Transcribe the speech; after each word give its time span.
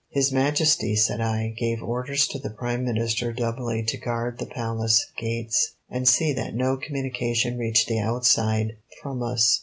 "His 0.09 0.31
Majesty," 0.31 0.95
said 0.95 1.21
I, 1.21 1.49
"gave 1.55 1.83
orders 1.83 2.25
to 2.29 2.39
the 2.39 2.49
Prime 2.49 2.83
Minister 2.85 3.31
doubly 3.31 3.83
to 3.83 3.97
guard 3.97 4.39
the 4.39 4.47
Palace 4.47 5.05
gates, 5.15 5.75
and 5.91 6.07
see 6.07 6.33
that 6.33 6.55
no 6.55 6.75
communication 6.75 7.55
reached 7.55 7.87
the 7.87 7.99
outside 7.99 8.77
from 9.03 9.21
us. 9.21 9.59